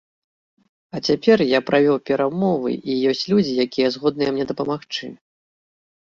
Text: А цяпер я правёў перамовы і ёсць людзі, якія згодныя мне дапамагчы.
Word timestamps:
А 0.95 0.99
цяпер 1.09 1.41
я 1.43 1.59
правёў 1.67 1.97
перамовы 2.09 2.71
і 2.93 2.95
ёсць 3.11 3.21
людзі, 3.33 3.53
якія 3.65 3.91
згодныя 3.97 4.29
мне 4.39 4.47
дапамагчы. 4.53 5.11